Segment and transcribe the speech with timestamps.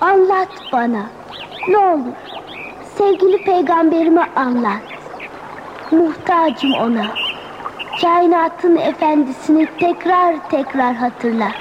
[0.00, 1.02] Anlat bana.
[1.68, 2.14] Ne olur.
[2.98, 4.82] Sevgili peygamberime anlat.
[5.90, 7.06] Muhtacım ona.
[8.00, 11.54] Kainatın efendisini tekrar tekrar hatırlat.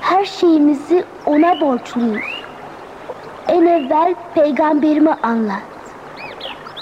[0.00, 2.24] Her şeyimizi ona borçluyuz.
[3.48, 5.62] En evvel peygamberime anlat.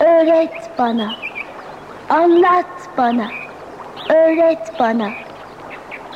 [0.01, 1.15] Öğret bana.
[2.11, 3.27] Anlat bana.
[4.09, 5.11] Öğret bana.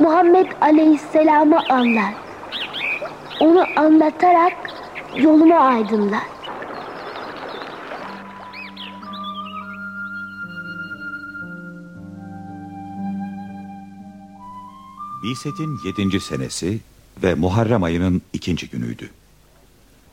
[0.00, 2.25] Muhammed Aleyhisselam'ı anlat.
[3.40, 4.52] Onu anlatarak
[5.16, 6.22] yolumu aydınlat.
[15.22, 16.80] Biset'in yedinci senesi
[17.22, 19.10] ve Muharrem ayının ikinci günüydü.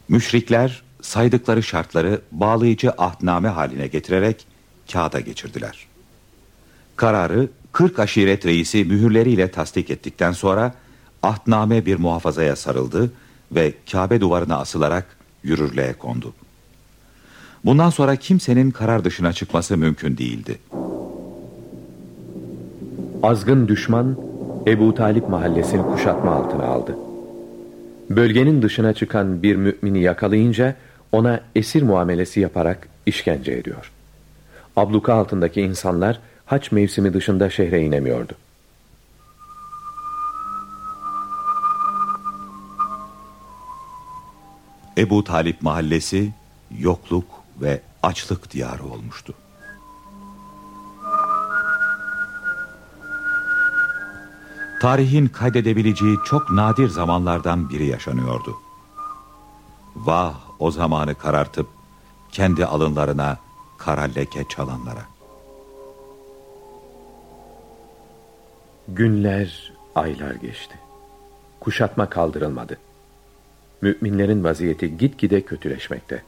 [0.10, 4.46] Müşrikler saydıkları şartları bağlayıcı ahdname haline getirerek
[4.92, 5.88] kağıda geçirdiler.
[6.96, 10.74] Kararı 40 aşiret reisi mühürleriyle tasdik ettikten sonra
[11.24, 13.12] ahdname bir muhafazaya sarıldı
[13.52, 15.06] ve Kabe duvarına asılarak
[15.44, 16.34] yürürlüğe kondu.
[17.66, 20.60] Bundan sonra kimsenin karar dışına çıkması mümkün değildi.
[23.24, 24.18] Azgın düşman
[24.68, 26.98] Ebu Talip mahallesini kuşatma altına aldı.
[28.10, 30.76] Bölgenin dışına çıkan bir mümini yakalayınca
[31.12, 33.92] ona esir muamelesi yaparak işkence ediyor.
[34.76, 38.34] Abluka altındaki insanlar haç mevsimi dışında şehre inemiyordu.
[45.04, 46.32] Ebu Talip mahallesi
[46.80, 47.26] yokluk
[47.62, 49.34] ve açlık diyarı olmuştu.
[54.82, 58.56] Tarihin kaydedebileceği çok nadir zamanlardan biri yaşanıyordu.
[59.96, 61.68] Vah o zamanı karartıp
[62.32, 63.38] kendi alınlarına
[63.78, 65.06] kara leke çalanlara.
[68.88, 70.80] Günler, aylar geçti.
[71.60, 72.78] Kuşatma kaldırılmadı.
[73.84, 76.24] Müminlerin vaziyeti gitgide kötüleşmekte.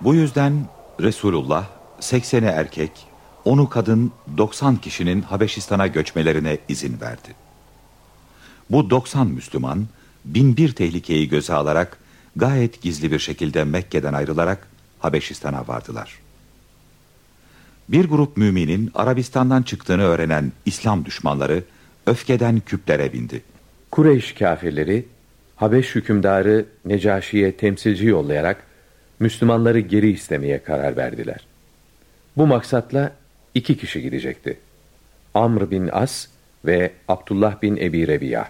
[0.00, 0.66] Bu yüzden
[1.00, 1.66] Resulullah
[2.00, 2.90] 80'e erkek,
[3.44, 7.28] onu kadın 90 kişinin Habeşistan'a göçmelerine izin verdi.
[8.70, 9.86] Bu 90 Müslüman
[10.24, 11.98] binbir tehlikeyi göze alarak
[12.36, 14.68] gayet gizli bir şekilde Mekke'den ayrılarak
[14.98, 16.18] Habeşistan'a vardılar.
[17.88, 21.64] Bir grup müminin Arabistan'dan çıktığını öğrenen İslam düşmanları
[22.06, 23.42] öfkeden küplere bindi.
[23.90, 25.15] Kureyş kafirleri
[25.56, 28.56] Habeş hükümdarı Necaşi'ye temsilci yollayarak
[29.20, 31.46] Müslümanları geri istemeye karar verdiler.
[32.36, 33.12] Bu maksatla
[33.54, 34.58] iki kişi gidecekti.
[35.34, 36.26] Amr bin As
[36.64, 38.48] ve Abdullah bin Ebi Rebiya.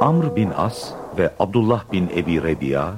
[0.00, 2.94] Amr bin As ve Abdullah bin Ebi Rebiya,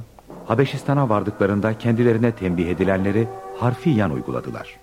[0.47, 3.28] Habeşistan'a vardıklarında kendilerine tembih edilenleri
[3.59, 4.76] harfiyen uyguladılar.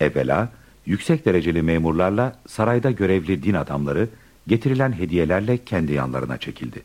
[0.00, 0.48] Evvela
[0.88, 4.08] yüksek dereceli memurlarla sarayda görevli din adamları
[4.46, 6.82] getirilen hediyelerle kendi yanlarına çekildi.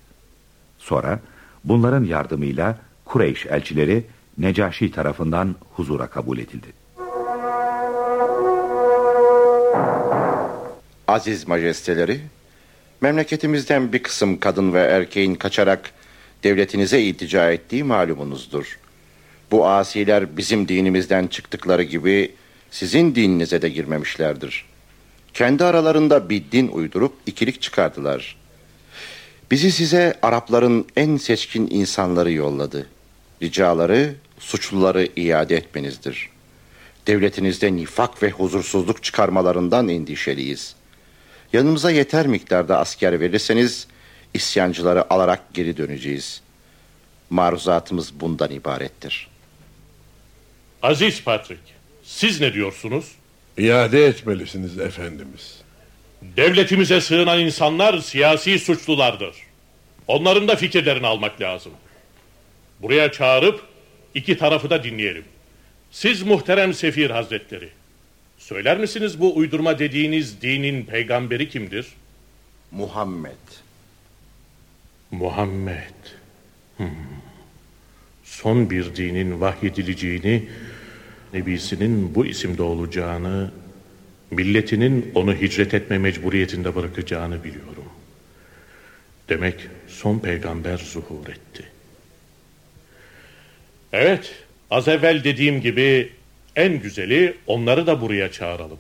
[0.78, 1.19] Sonra
[1.64, 4.03] bunların yardımıyla Kureyş elçileri
[4.38, 6.68] Necaşi tarafından huzura kabul edildi.
[11.08, 12.22] Aziz majesteleri,
[13.02, 15.91] memleketimizden bir kısım kadın ve erkeğin kaçarak
[16.44, 18.80] devletinize iltica ettiği malumunuzdur.
[19.52, 22.31] Bu asiler bizim dinimizden çıktıkları gibi
[22.73, 24.66] sizin dininize de girmemişlerdir.
[25.34, 28.35] Kendi aralarında bir din uydurup ikilik çıkardılar.
[29.51, 32.88] Bizi size Arapların en seçkin insanları yolladı.
[33.41, 36.29] Ricaları, suçluları iade etmenizdir.
[37.07, 40.75] Devletinizde nifak ve huzursuzluk çıkarmalarından endişeliyiz.
[41.53, 43.88] Yanımıza yeter miktarda asker verirseniz
[44.34, 46.41] isyancıları alarak geri döneceğiz.
[47.29, 49.28] Maruzatımız bundan ibarettir.
[50.81, 51.73] Aziz Patrick,
[52.03, 53.12] siz ne diyorsunuz?
[53.58, 55.62] İade etmelisiniz efendimiz.
[56.22, 59.36] Devletimize sığınan insanlar siyasi suçlulardır.
[60.08, 61.72] Onların da fikirlerini almak lazım.
[62.80, 63.64] Buraya çağırıp
[64.14, 65.25] iki tarafı da dinleyelim.
[65.91, 67.70] Siz muhterem Sefir Hazretleri.
[68.38, 71.88] Söyler misiniz bu uydurma dediğiniz dinin peygamberi kimdir?
[72.72, 73.32] Muhammed.
[75.11, 75.94] Muhammed.
[76.78, 76.88] Hmm.
[78.23, 80.50] Son bir dinin vahyedileceğini,
[81.34, 83.52] nebisinin bu isimde olacağını,
[84.32, 87.84] milletinin onu hicret etme mecburiyetinde bırakacağını biliyorum.
[89.30, 91.64] Demek son peygamber zuhur etti.
[93.94, 94.32] Evet,
[94.72, 96.09] az evvel dediğim gibi
[96.56, 98.79] en güzeli onları da buraya çağıralım.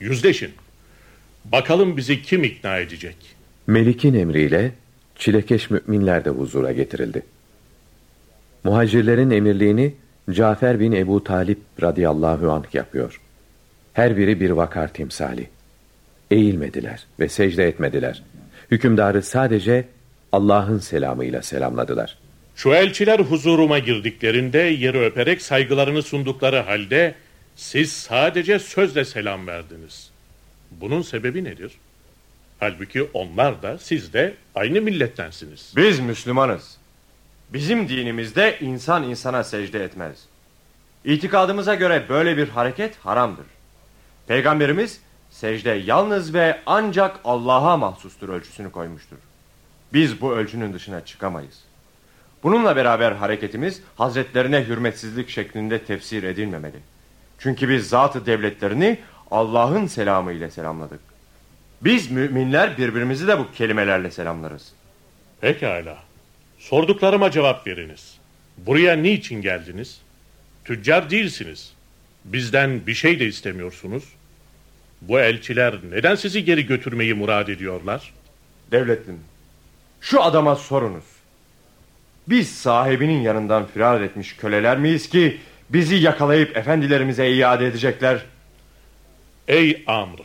[0.00, 0.50] Yüzleşin.
[1.44, 3.16] Bakalım bizi kim ikna edecek?
[3.66, 4.72] Melik'in emriyle
[5.16, 7.22] çilekeş müminler de huzura getirildi.
[8.64, 9.94] Muhacirlerin emirliğini
[10.30, 13.20] Cafer bin Ebu Talip radıyallahu anh yapıyor.
[13.92, 15.48] Her biri bir vakar timsali.
[16.30, 18.22] Eğilmediler ve secde etmediler.
[18.70, 19.84] Hükümdarı sadece
[20.32, 22.18] Allah'ın selamıyla selamladılar.
[22.56, 27.14] Şu elçiler huzuruma girdiklerinde yeri öperek saygılarını sundukları halde
[27.56, 30.10] siz sadece sözle selam verdiniz.
[30.70, 31.72] Bunun sebebi nedir?
[32.60, 35.72] Halbuki onlar da siz de aynı millettensiniz.
[35.76, 36.81] Biz Müslümanız.
[37.52, 40.26] Bizim dinimizde insan insana secde etmez.
[41.04, 43.46] İtikadımıza göre böyle bir hareket haramdır.
[44.26, 45.00] Peygamberimiz
[45.30, 49.16] secde yalnız ve ancak Allah'a mahsustur ölçüsünü koymuştur.
[49.92, 51.64] Biz bu ölçünün dışına çıkamayız.
[52.42, 56.78] Bununla beraber hareketimiz hazretlerine hürmetsizlik şeklinde tefsir edilmemeli.
[57.38, 58.98] Çünkü biz zatı devletlerini
[59.30, 61.00] Allah'ın selamı ile selamladık.
[61.80, 64.72] Biz müminler birbirimizi de bu kelimelerle selamlarız.
[65.40, 66.11] Pekala.
[66.62, 68.18] Sorduklarıma cevap veriniz.
[68.58, 70.00] Buraya niçin geldiniz?
[70.64, 71.72] Tüccar değilsiniz.
[72.24, 74.04] Bizden bir şey de istemiyorsunuz.
[75.00, 78.12] Bu elçiler neden sizi geri götürmeyi murad ediyorlar?
[78.72, 79.20] Devletim,
[80.00, 81.04] şu adama sorunuz.
[82.28, 88.22] Biz sahibinin yanından firar etmiş köleler miyiz ki bizi yakalayıp efendilerimize iade edecekler?
[89.48, 90.18] Ey Amr,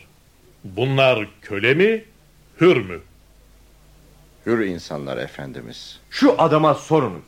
[0.64, 2.04] bunlar köle mi,
[2.62, 3.00] hür mü?
[4.48, 6.00] Hür insanlar efendimiz.
[6.10, 7.24] Şu adama sorunuz.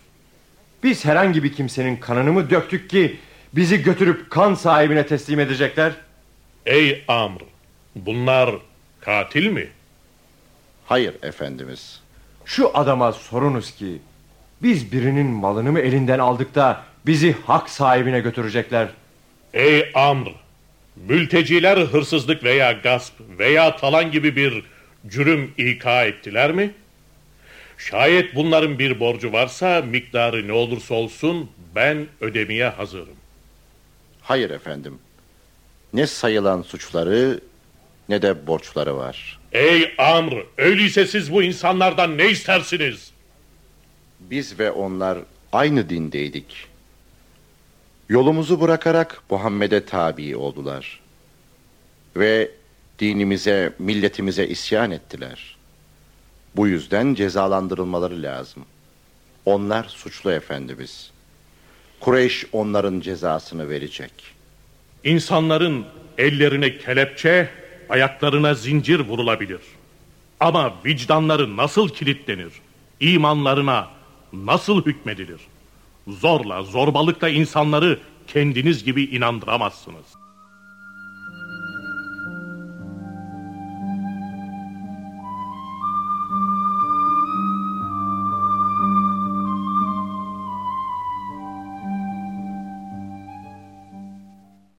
[0.83, 3.19] Biz herhangi bir kimsenin kanını mı döktük ki
[3.53, 5.93] bizi götürüp kan sahibine teslim edecekler?
[6.65, 7.39] Ey Amr,
[7.95, 8.55] bunlar
[9.01, 9.67] katil mi?
[10.85, 12.01] Hayır efendimiz.
[12.45, 13.97] Şu adama sorunuz ki
[14.61, 18.87] biz birinin malını mı elinden aldık da bizi hak sahibine götürecekler?
[19.53, 20.27] Ey Amr,
[20.95, 24.63] mülteciler hırsızlık veya gasp veya talan gibi bir
[25.07, 26.71] cürüm ika ettiler mi?
[27.79, 33.15] Şayet bunların bir borcu varsa miktarı ne olursa olsun ben ödemeye hazırım.
[34.21, 34.99] Hayır efendim.
[35.93, 37.39] Ne sayılan suçları
[38.09, 39.39] ne de borçları var.
[39.51, 43.11] Ey Amr, öyleyse siz bu insanlardan ne istersiniz?
[44.19, 45.17] Biz ve onlar
[45.51, 46.67] aynı dindeydik.
[48.09, 50.99] Yolumuzu bırakarak Muhammed'e tabi oldular.
[52.15, 52.51] Ve
[52.99, 55.58] dinimize, milletimize isyan ettiler.
[56.55, 58.65] Bu yüzden cezalandırılmaları lazım.
[59.45, 61.11] Onlar suçlu efendimiz.
[61.99, 64.11] Kureyş onların cezasını verecek.
[65.03, 65.85] İnsanların
[66.17, 67.49] ellerine kelepçe,
[67.89, 69.61] ayaklarına zincir vurulabilir.
[70.39, 72.53] Ama vicdanları nasıl kilitlenir?
[72.99, 73.87] İmanlarına
[74.33, 75.41] nasıl hükmedilir?
[76.07, 80.18] Zorla, zorbalıkla insanları kendiniz gibi inandıramazsınız.